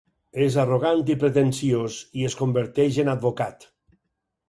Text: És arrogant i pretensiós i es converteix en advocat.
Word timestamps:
És 0.45 0.55
arrogant 0.63 1.03
i 1.15 1.17
pretensiós 1.25 1.99
i 2.23 2.27
es 2.31 2.39
converteix 2.43 3.01
en 3.07 3.17
advocat. 3.17 3.73